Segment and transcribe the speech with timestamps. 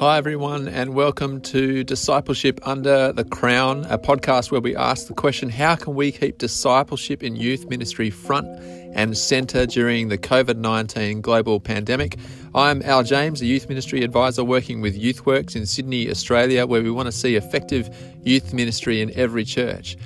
[0.00, 5.14] Hi, everyone, and welcome to Discipleship Under the Crown, a podcast where we ask the
[5.14, 8.48] question how can we keep discipleship in youth ministry front
[8.96, 12.18] and centre during the COVID 19 global pandemic?
[12.56, 16.90] I'm Al James, a youth ministry advisor working with YouthWorks in Sydney, Australia, where we
[16.90, 17.88] want to see effective
[18.24, 19.96] youth ministry in every church.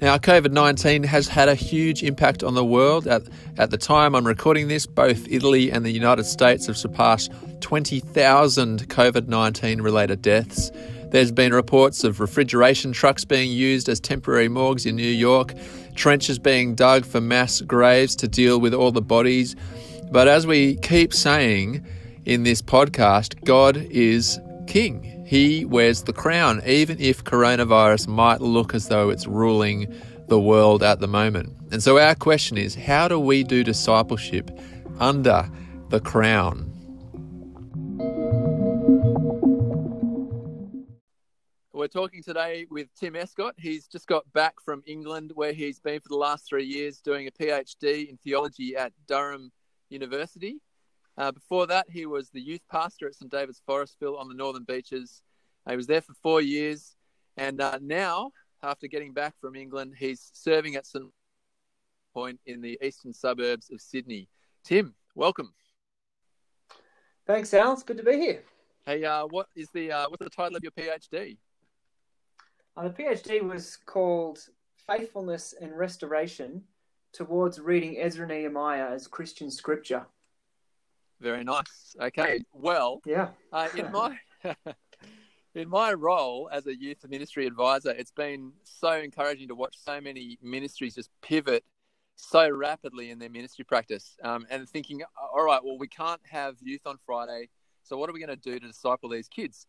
[0.00, 3.06] Now, COVID 19 has had a huge impact on the world.
[3.06, 3.24] At,
[3.58, 8.88] at the time I'm recording this, both Italy and the United States have surpassed 20,000
[8.88, 10.72] COVID 19 related deaths.
[11.10, 15.52] There's been reports of refrigeration trucks being used as temporary morgues in New York,
[15.96, 19.54] trenches being dug for mass graves to deal with all the bodies.
[20.10, 21.84] But as we keep saying
[22.24, 25.19] in this podcast, God is King.
[25.30, 29.86] He wears the crown, even if coronavirus might look as though it's ruling
[30.26, 31.56] the world at the moment.
[31.70, 34.50] And so, our question is how do we do discipleship
[34.98, 35.48] under
[35.88, 36.66] the crown?
[41.72, 43.54] We're talking today with Tim Escott.
[43.56, 47.28] He's just got back from England, where he's been for the last three years doing
[47.28, 49.52] a PhD in theology at Durham
[49.90, 50.58] University.
[51.18, 54.64] Uh, before that, he was the youth pastor at St David's Forestville on the Northern
[54.64, 55.22] Beaches.
[55.68, 56.96] he was there for four years,
[57.36, 58.30] and uh, now,
[58.62, 61.06] after getting back from England, he's serving at St
[62.12, 64.28] Point in the eastern suburbs of Sydney.
[64.64, 65.52] Tim, welcome.
[67.26, 67.72] Thanks, Al.
[67.74, 68.42] It's good to be here.
[68.84, 71.36] Hey, uh, what is the uh, what's the title of your PhD?
[72.76, 74.40] Uh, the PhD was called
[74.86, 76.62] Faithfulness and Restoration
[77.12, 80.06] towards reading Ezra Nehemiah as Christian scripture.
[81.20, 81.94] Very nice.
[82.00, 82.44] Okay.
[82.52, 83.28] Well, yeah.
[83.52, 84.18] uh, in my
[85.54, 90.00] in my role as a youth ministry advisor, it's been so encouraging to watch so
[90.00, 91.64] many ministries just pivot
[92.16, 95.00] so rapidly in their ministry practice, um, and thinking,
[95.34, 97.48] all right, well, we can't have youth on Friday,
[97.82, 99.66] so what are we going to do to disciple these kids?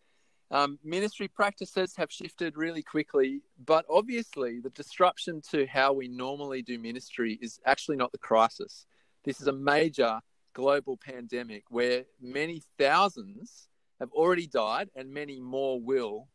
[0.52, 6.61] Um, ministry practices have shifted really quickly, but obviously the disruption to how we normally
[6.61, 8.85] do ministry is actually not the crisis.
[9.23, 10.19] This is a major
[10.53, 13.67] global pandemic where many thousands
[14.00, 16.28] have already died and many more will.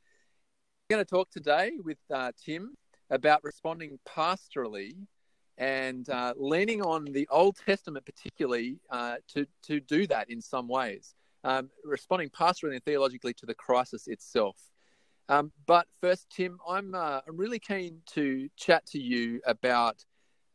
[0.88, 2.74] We're going to talk today with uh, Tim
[3.10, 4.92] about responding pastorally
[5.58, 10.68] and uh, leaning on the Old Testament, particularly, uh, to, to do that in some
[10.68, 14.56] ways, um, responding pastorally and theologically to the crisis itself.
[15.28, 20.04] Um, but first, Tim, I'm, uh, I'm really keen to chat to you about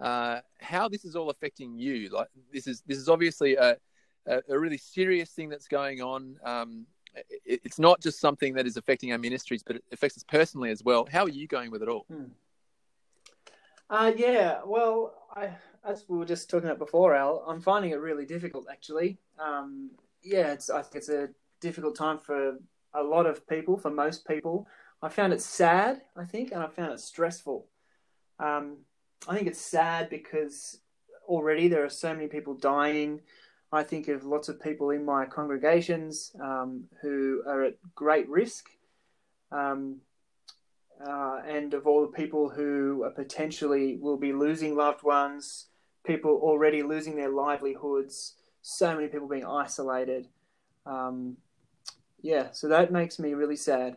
[0.01, 2.09] uh, how this is all affecting you.
[2.09, 3.77] Like this is this is obviously a
[4.27, 6.37] a, really serious thing that's going on.
[6.43, 6.85] Um,
[7.45, 10.69] it, it's not just something that is affecting our ministries, but it affects us personally
[10.69, 11.07] as well.
[11.11, 12.05] How are you going with it all?
[12.07, 12.25] Hmm.
[13.89, 15.49] Uh, yeah, well, I,
[15.83, 19.17] as we were just talking about before, Al, I'm finding it really difficult actually.
[19.37, 19.91] Um,
[20.23, 21.29] yeah, it's I think it's a
[21.59, 22.57] difficult time for
[22.93, 24.67] a lot of people, for most people.
[25.01, 27.65] I found it sad, I think, and I found it stressful.
[28.39, 28.77] Um,
[29.27, 30.79] I think it's sad because
[31.27, 33.21] already there are so many people dying.
[33.71, 38.65] I think of lots of people in my congregations um, who are at great risk,
[39.51, 39.97] um,
[41.05, 45.67] uh, and of all the people who potentially will be losing loved ones,
[46.05, 50.27] people already losing their livelihoods, so many people being isolated.
[50.85, 51.37] Um,
[52.21, 53.95] yeah, so that makes me really sad.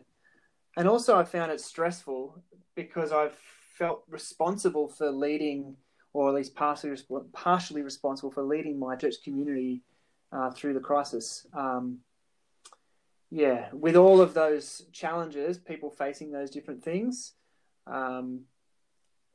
[0.77, 2.41] And also, I found it stressful
[2.75, 3.37] because I've
[3.77, 5.75] felt responsible for leading,
[6.13, 6.97] or at least partially,
[7.33, 9.81] partially responsible for leading my church community
[10.31, 11.45] uh, through the crisis.
[11.53, 11.99] Um,
[13.31, 17.33] yeah, with all of those challenges, people facing those different things,
[17.87, 18.41] um,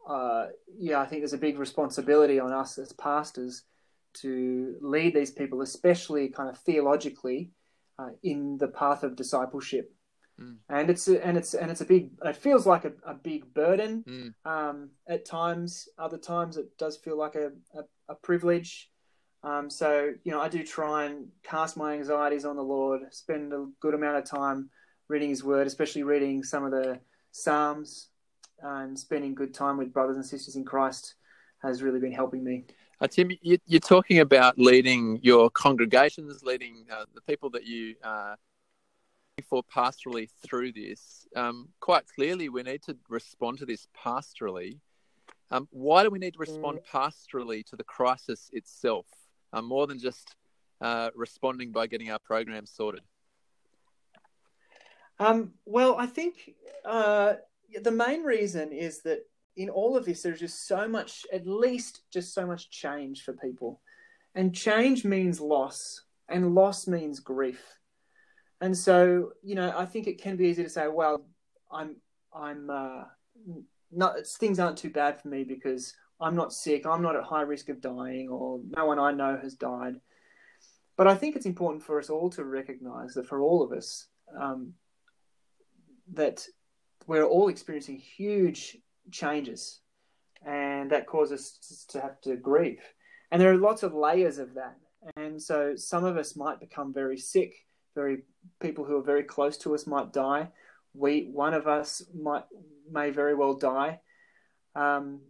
[0.08, 0.46] uh,
[0.76, 3.64] yeah, I think there's a big responsibility on us as pastors
[4.12, 7.50] to lead these people, especially kind of theologically,
[7.98, 9.92] uh, in the path of discipleship.
[10.40, 10.56] Mm.
[10.68, 12.10] And it's a, and it's and it's a big.
[12.24, 14.50] It feels like a, a big burden mm.
[14.50, 15.88] um, at times.
[15.98, 18.90] Other times, it does feel like a, a, a privilege.
[19.42, 23.02] Um, so you know, I do try and cast my anxieties on the Lord.
[23.10, 24.70] Spend a good amount of time
[25.08, 27.00] reading His Word, especially reading some of the
[27.32, 28.08] Psalms,
[28.62, 31.14] and spending good time with brothers and sisters in Christ
[31.62, 32.64] has really been helping me.
[33.00, 37.94] Uh, Tim, you, are talking about leading your congregations, leading uh, the people that you
[38.02, 38.34] uh,
[39.40, 44.78] for pastorally through this, um, quite clearly we need to respond to this pastorally.
[45.50, 46.86] Um, why do we need to respond mm.
[46.86, 49.06] pastorally to the crisis itself,
[49.52, 50.36] uh, more than just
[50.80, 53.02] uh, responding by getting our program sorted?
[55.18, 56.54] Um, well, I think
[56.84, 57.34] uh,
[57.82, 59.26] the main reason is that
[59.56, 63.34] in all of this, there's just so much, at least just so much change for
[63.34, 63.80] people.
[64.34, 67.79] And change means loss, and loss means grief.
[68.60, 71.24] And so you know I think it can be easy to say, well,
[71.70, 71.96] I'm
[72.32, 73.04] I'm uh,
[73.90, 77.42] not things aren't too bad for me because I'm not sick, I'm not at high
[77.42, 79.96] risk of dying, or no one I know has died.
[80.96, 84.06] But I think it's important for us all to recognize that for all of us,
[84.38, 84.74] um,
[86.12, 86.46] that
[87.06, 88.76] we're all experiencing huge
[89.10, 89.80] changes,
[90.44, 92.82] and that causes us to have to grieve.
[93.30, 94.76] And there are lots of layers of that.
[95.16, 97.54] And so some of us might become very sick,
[98.00, 98.16] very
[98.60, 100.48] people who are very close to us might die.
[100.94, 102.44] We one of us might
[102.90, 104.00] may very well die.
[104.74, 105.20] Um,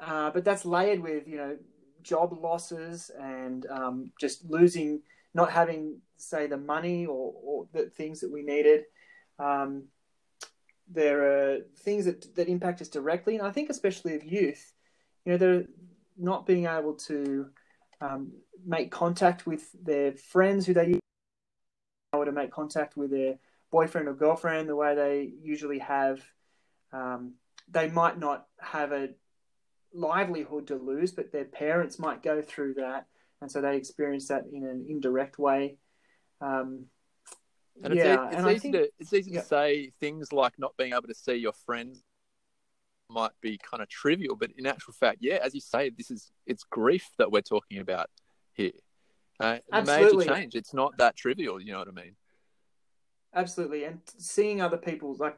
[0.00, 1.56] uh, but that's layered with you know
[2.02, 5.00] job losses and um, just losing,
[5.34, 8.84] not having say the money or, or the things that we needed.
[9.38, 9.84] Um,
[10.92, 14.72] there are things that that impact us directly, and I think especially of youth,
[15.24, 15.66] you know, they're
[16.16, 17.46] not being able to
[18.00, 18.32] um,
[18.64, 21.00] make contact with their friends who they
[22.24, 23.38] able to make contact with their
[23.70, 26.20] boyfriend or girlfriend the way they usually have.
[26.92, 27.34] Um,
[27.68, 29.10] they might not have a
[29.92, 33.06] livelihood to lose, but their parents might go through that,
[33.40, 35.76] and so they experience that in an indirect way.
[36.40, 36.86] Um,
[37.82, 39.40] and it's, yeah, e- it's and easy think, to it's easy yeah.
[39.40, 42.02] to say things like not being able to see your friends
[43.10, 46.30] might be kind of trivial, but in actual fact, yeah, as you say, this is
[46.46, 48.08] it's grief that we're talking about
[48.52, 48.72] here.
[49.40, 50.26] Uh, Absolutely.
[50.26, 50.54] major change.
[50.54, 51.60] It's not that trivial.
[51.60, 52.14] You know what I mean?
[53.34, 55.36] Absolutely, and seeing other people like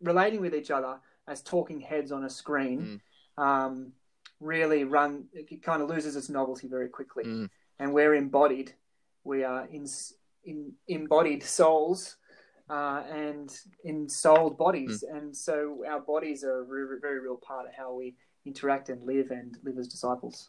[0.00, 0.98] relating with each other
[1.28, 3.00] as talking heads on a screen
[3.38, 3.42] mm.
[3.42, 3.92] um,
[4.40, 5.26] really run.
[5.32, 7.48] It kind of loses its novelty very quickly, mm.
[7.78, 8.72] and we're embodied.
[9.24, 9.86] We are in,
[10.44, 12.16] in embodied souls
[12.68, 13.54] uh, and
[13.84, 15.16] ensouled bodies, mm.
[15.16, 18.14] and so our bodies are a very, very real part of how we
[18.44, 20.48] interact and live and live as disciples.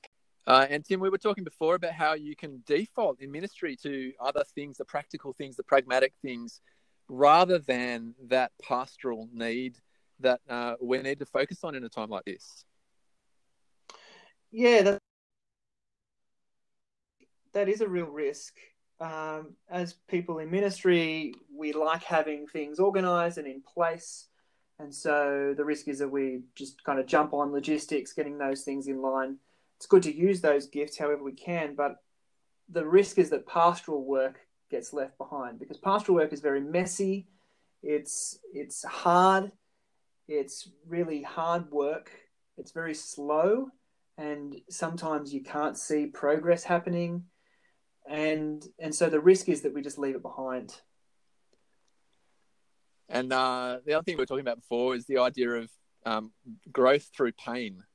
[0.50, 4.12] Uh, and Tim, we were talking before about how you can default in ministry to
[4.20, 6.60] other things, the practical things, the pragmatic things,
[7.08, 9.76] rather than that pastoral need
[10.22, 12.66] that uh, we need to focus on in a time like this.
[14.52, 15.00] Yeah, that,
[17.54, 18.56] that is a real risk.
[19.00, 24.26] Um, as people in ministry, we like having things organized and in place.
[24.80, 28.64] And so the risk is that we just kind of jump on logistics, getting those
[28.64, 29.38] things in line
[29.80, 32.04] it's good to use those gifts however we can, but
[32.68, 37.30] the risk is that pastoral work gets left behind because pastoral work is very messy.
[37.82, 39.54] It's it's hard.
[40.28, 42.12] It's really hard work.
[42.58, 43.70] It's very slow,
[44.18, 47.24] and sometimes you can't see progress happening.
[48.06, 50.76] And and so the risk is that we just leave it behind.
[53.08, 55.72] And uh, the other thing we were talking about before is the idea of
[56.06, 56.34] um,
[56.70, 57.86] growth through pain.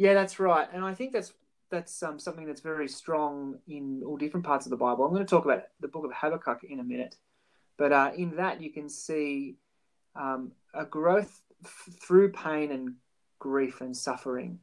[0.00, 1.34] Yeah, that's right, and I think that's
[1.70, 5.04] that's um, something that's very strong in all different parts of the Bible.
[5.04, 7.16] I'm going to talk about the book of Habakkuk in a minute,
[7.76, 9.56] but uh, in that you can see
[10.16, 12.94] um, a growth f- through pain and
[13.38, 14.60] grief and suffering.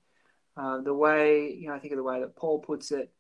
[0.60, 3.14] Uh, the way you know, I think of the way that Paul puts it,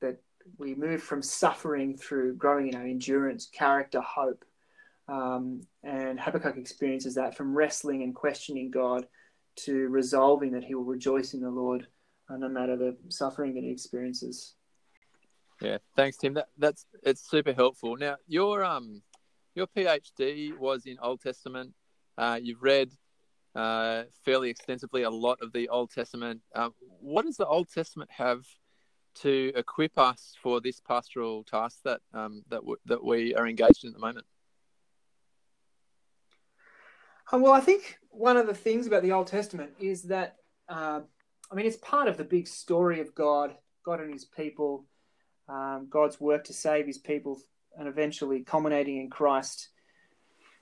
[0.00, 0.20] that
[0.58, 4.44] we move from suffering through growing in our endurance, character, hope,
[5.06, 9.06] um, and Habakkuk experiences that from wrestling and questioning God
[9.56, 11.86] to resolving that he will rejoice in the Lord
[12.28, 14.54] uh, no matter the suffering that he experiences.
[15.60, 16.34] Yeah, thanks, Tim.
[16.34, 17.96] That that's it's super helpful.
[17.96, 19.02] Now, your um,
[19.54, 21.74] your PhD was in Old Testament.
[22.16, 22.92] Uh, you've read
[23.54, 26.40] uh, fairly extensively a lot of the Old Testament.
[26.54, 28.44] Um, what does the Old Testament have
[29.16, 33.84] to equip us for this pastoral task that um, that w- that we are engaged
[33.84, 34.26] in at the moment?
[37.32, 40.36] Um, well, I think one of the things about the Old Testament is that,
[40.68, 41.00] uh,
[41.50, 44.86] I mean, it's part of the big story of God, God and his people,
[45.48, 47.40] um, God's work to save his people,
[47.78, 49.68] and eventually culminating in Christ.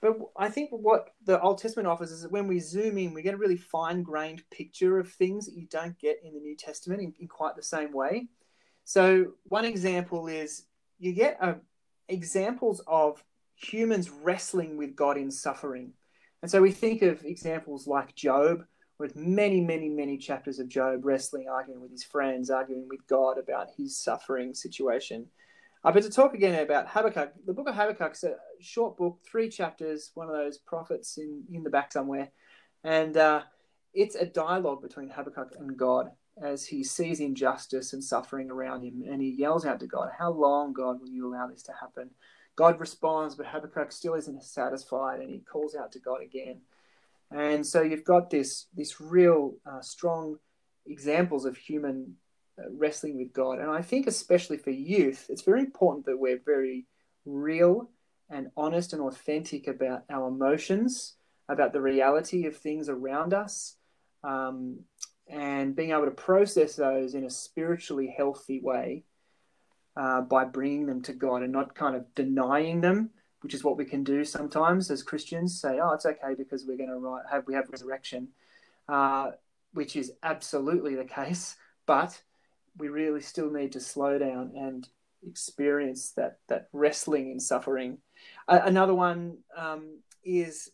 [0.00, 3.22] But I think what the Old Testament offers is that when we zoom in, we
[3.22, 6.54] get a really fine grained picture of things that you don't get in the New
[6.54, 8.28] Testament in, in quite the same way.
[8.84, 10.66] So, one example is
[10.98, 11.54] you get uh,
[12.08, 13.22] examples of
[13.56, 15.94] humans wrestling with God in suffering.
[16.42, 18.64] And so we think of examples like Job,
[18.98, 23.38] with many, many, many chapters of Job wrestling, arguing with his friends, arguing with God
[23.38, 25.26] about his suffering situation.
[25.84, 29.20] Uh, but to talk again about Habakkuk, the book of Habakkuk is a short book,
[29.24, 32.30] three chapters, one of those prophets in, in the back somewhere.
[32.82, 33.42] And uh,
[33.94, 36.10] it's a dialogue between Habakkuk and God
[36.42, 39.04] as he sees injustice and suffering around him.
[39.08, 42.10] And he yells out to God, How long, God, will you allow this to happen?
[42.58, 46.60] God responds, but Habakkuk still isn't satisfied, and he calls out to God again.
[47.30, 50.38] And so you've got this this real uh, strong
[50.84, 52.16] examples of human
[52.72, 53.60] wrestling with God.
[53.60, 56.86] And I think, especially for youth, it's very important that we're very
[57.24, 57.90] real
[58.28, 61.14] and honest and authentic about our emotions,
[61.48, 63.76] about the reality of things around us,
[64.24, 64.80] um,
[65.28, 69.04] and being able to process those in a spiritually healthy way
[69.98, 73.76] uh, by bringing them to God and not kind of denying them, which is what
[73.76, 75.60] we can do sometimes as Christians.
[75.60, 78.28] Say, "Oh, it's okay because we're going to have we have resurrection,"
[78.88, 79.32] uh,
[79.72, 82.22] which is absolutely the case, but
[82.76, 84.88] we really still need to slow down and
[85.26, 87.98] experience that that wrestling in suffering.
[88.46, 90.70] Uh, another one um, is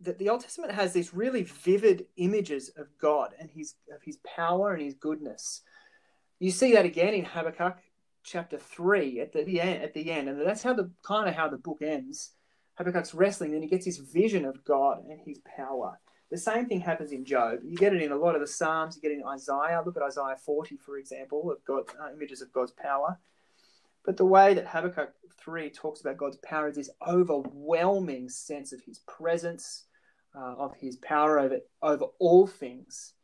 [0.00, 4.18] that the Old Testament has these really vivid images of God and his of his
[4.18, 5.62] power and his goodness.
[6.38, 7.78] You see that again in Habakkuk
[8.26, 11.48] chapter three at the, end at the end, and that's how the kind of how
[11.48, 12.32] the book ends.
[12.74, 15.98] Habakkuk's wrestling, then he gets this vision of God and his power.
[16.30, 17.60] The same thing happens in Job.
[17.64, 18.96] You get it in a lot of the Psalms.
[18.96, 19.80] You get it in Isaiah.
[19.86, 23.18] Look at Isaiah 40, for example, of God, uh, images of God's power.
[24.04, 28.80] But the way that Habakkuk 3 talks about God's power is this overwhelming sense of
[28.80, 29.84] his presence,
[30.34, 33.14] uh, of his power over, over all things.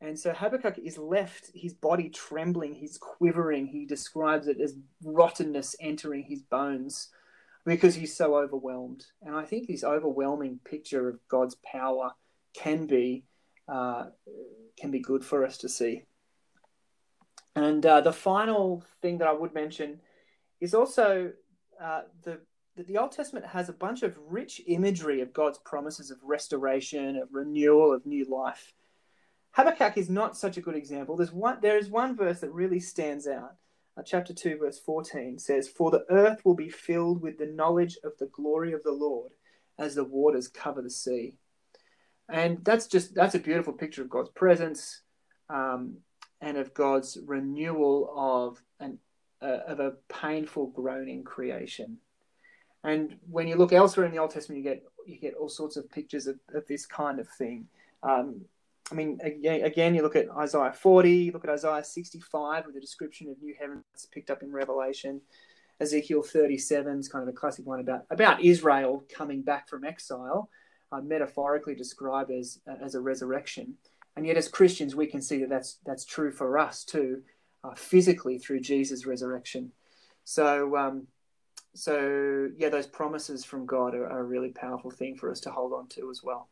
[0.00, 3.66] And so Habakkuk is left, his body trembling, he's quivering.
[3.66, 7.08] He describes it as rottenness entering his bones
[7.66, 9.04] because he's so overwhelmed.
[9.22, 12.12] And I think this overwhelming picture of God's power
[12.54, 13.24] can be
[13.68, 14.06] uh,
[14.78, 16.04] can be good for us to see.
[17.54, 20.00] And uh, the final thing that I would mention
[20.60, 21.32] is also
[21.82, 22.40] uh, the
[22.76, 27.28] the Old Testament has a bunch of rich imagery of God's promises of restoration, of
[27.32, 28.72] renewal, of new life.
[29.58, 31.16] Habakkuk is not such a good example.
[31.16, 33.56] There's one, there is one verse that really stands out.
[33.96, 37.98] Uh, chapter 2, verse 14 says, For the earth will be filled with the knowledge
[38.04, 39.32] of the glory of the Lord
[39.76, 41.34] as the waters cover the sea.
[42.28, 45.02] And that's just, that's a beautiful picture of God's presence
[45.50, 45.96] um,
[46.40, 48.98] and of God's renewal of an
[49.40, 51.98] uh, of a painful groaning creation.
[52.84, 55.76] And when you look elsewhere in the Old Testament, you get you get all sorts
[55.76, 57.66] of pictures of, of this kind of thing.
[58.02, 58.42] Um,
[58.90, 62.80] I mean, again, again, you look at Isaiah 40, look at Isaiah 65 with a
[62.80, 65.20] description of new heavens picked up in Revelation.
[65.80, 70.48] Ezekiel 37 is kind of a classic one about, about Israel coming back from exile,
[70.90, 73.74] uh, metaphorically described as, as a resurrection.
[74.16, 77.22] And yet, as Christians, we can see that that's, that's true for us too
[77.64, 79.72] uh, physically through Jesus' resurrection.
[80.24, 81.06] So, um,
[81.74, 85.50] so yeah, those promises from God are, are, a really powerful thing for us to
[85.50, 86.48] hold on to as well.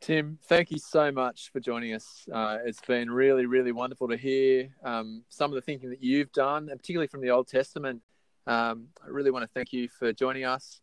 [0.00, 2.26] Tim, thank you so much for joining us.
[2.32, 6.30] Uh, it's been really, really wonderful to hear um, some of the thinking that you've
[6.32, 8.00] done, and particularly from the Old Testament.
[8.46, 10.80] Um, I really want to thank you for joining us.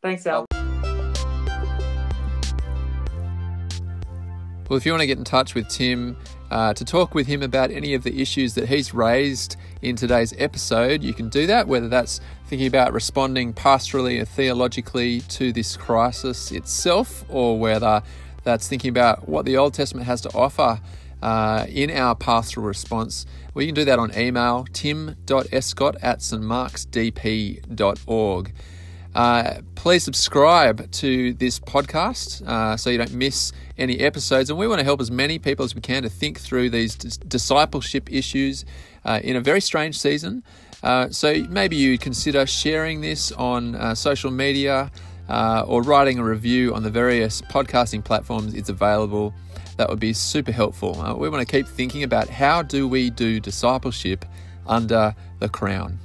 [0.00, 0.46] Thanks, Al.
[4.68, 6.16] Well, if you want to get in touch with Tim
[6.50, 10.32] uh, to talk with him about any of the issues that he's raised in today's
[10.38, 15.76] episode, you can do that, whether that's thinking about responding pastorally or theologically to this
[15.76, 18.02] crisis itself, or whether
[18.44, 20.80] that's thinking about what the Old Testament has to offer
[21.22, 23.26] uh, in our pastoral response.
[23.54, 28.52] Well, you can do that on email tim.escott at stmarksdp.org.
[29.14, 34.48] Uh, please subscribe to this podcast uh, so you don't miss any episodes.
[34.48, 36.96] And we want to help as many people as we can to think through these
[36.96, 38.64] d- discipleship issues
[39.04, 40.42] uh, in a very strange season.
[40.82, 44.90] Uh, so maybe you consider sharing this on uh, social media
[45.32, 49.32] uh, or writing a review on the various podcasting platforms it's available.
[49.78, 50.92] That would be super helpful.
[51.18, 54.26] we want to keep thinking about how do we do discipleship
[54.66, 55.98] under the crown.